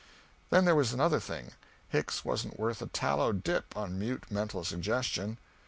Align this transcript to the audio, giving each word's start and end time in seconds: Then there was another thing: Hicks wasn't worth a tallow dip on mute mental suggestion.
Then 0.49 0.65
there 0.65 0.73
was 0.73 0.93
another 0.93 1.19
thing: 1.19 1.51
Hicks 1.89 2.25
wasn't 2.25 2.59
worth 2.59 2.81
a 2.81 2.87
tallow 2.87 3.31
dip 3.33 3.77
on 3.77 3.99
mute 3.99 4.25
mental 4.31 4.63
suggestion. 4.63 5.37